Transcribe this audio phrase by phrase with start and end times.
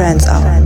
[0.00, 0.59] trance hour.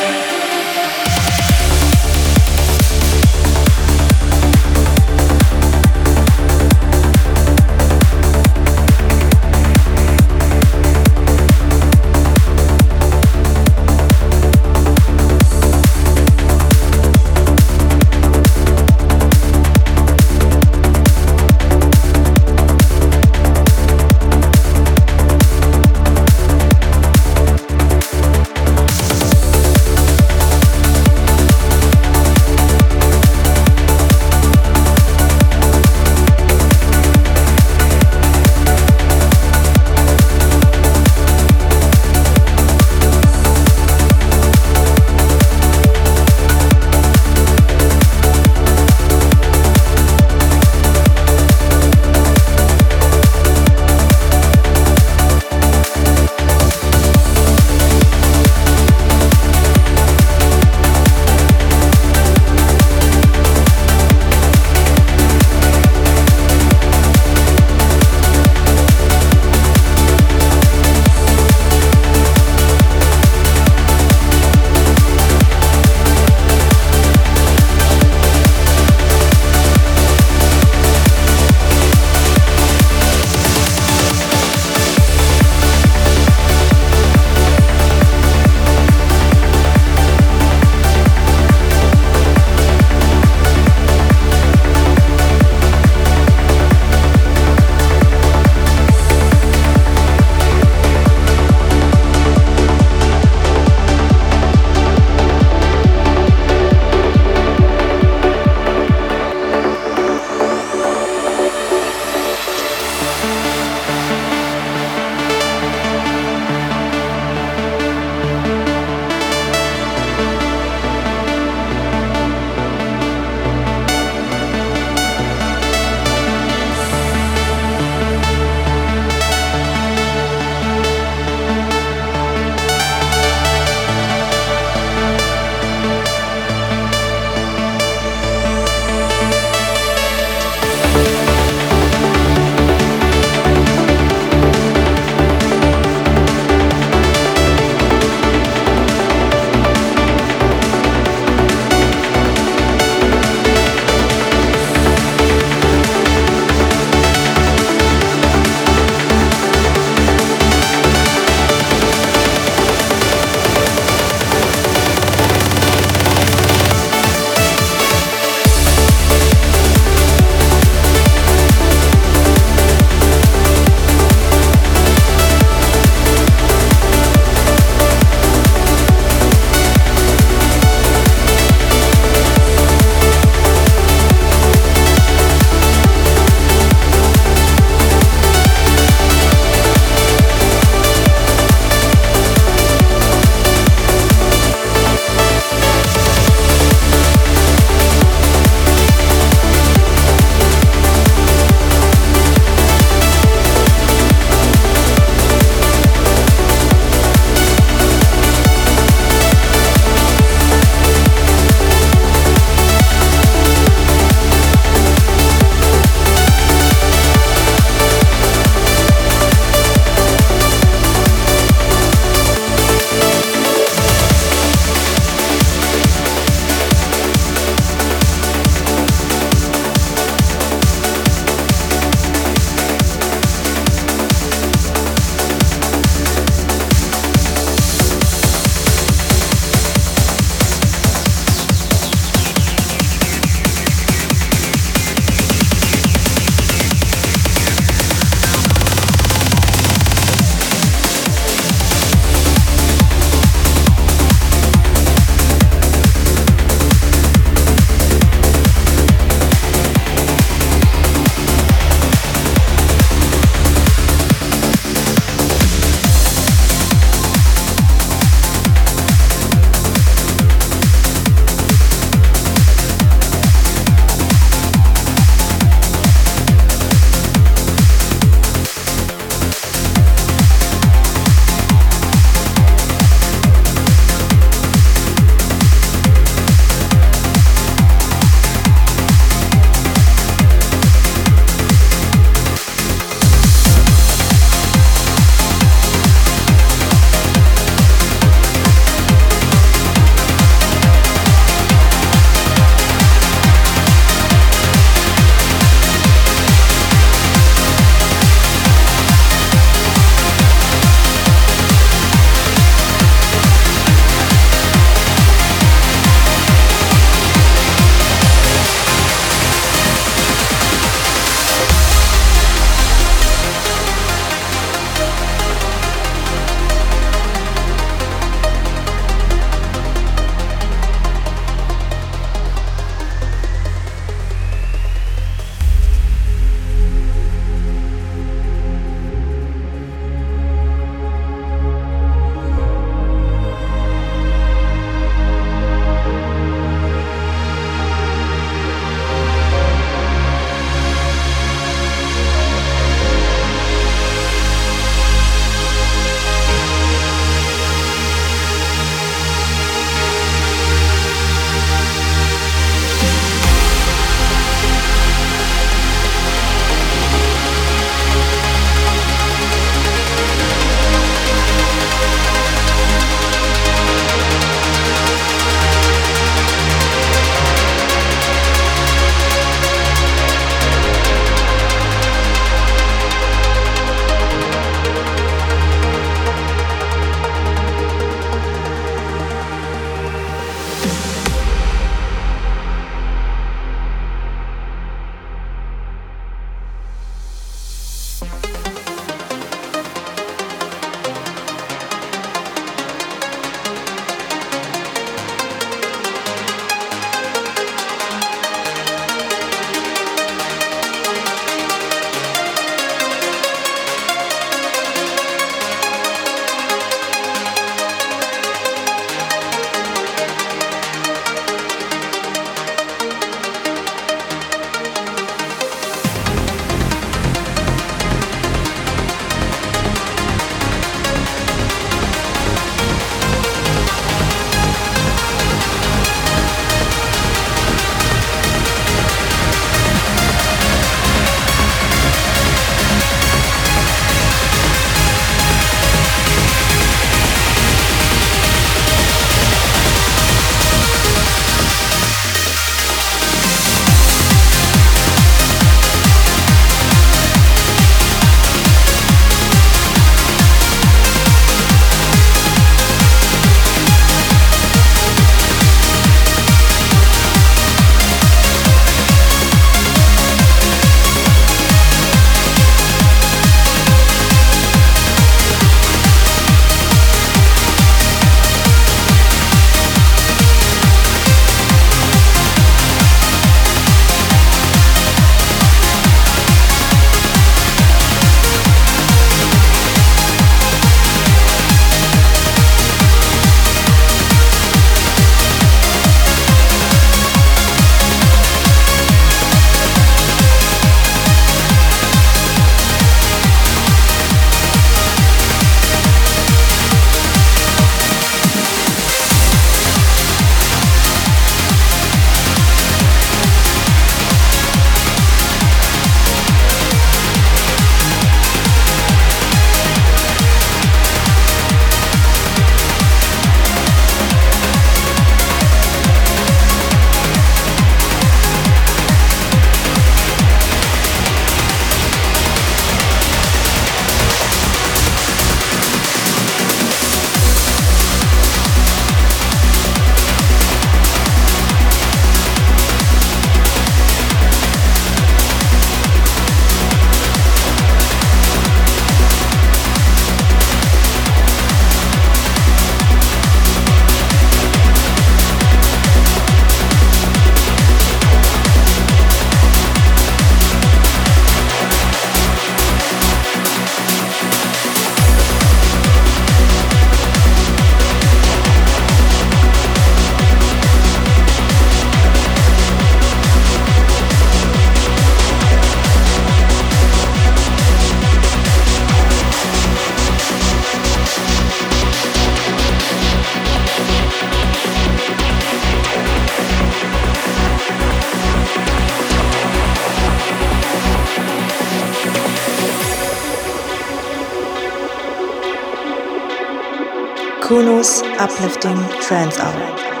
[597.51, 600.00] Kuno's uplifting trance hour.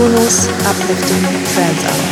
[0.00, 2.09] Kuno's Uplifting Trance Hour.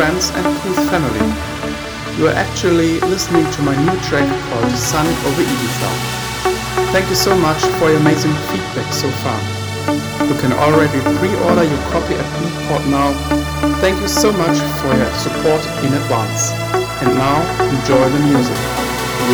[0.00, 1.26] Friends and Koos family.
[2.16, 5.90] You are actually listening to my new track called Sun over Ibiza.
[6.88, 9.38] Thank you so much for your amazing feedback so far.
[10.24, 13.12] You can already pre-order your copy at Beatport now.
[13.84, 16.52] Thank you so much for your support in advance.
[17.04, 17.36] And now,
[17.68, 18.56] enjoy the music.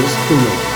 [0.03, 0.76] Use Kuno.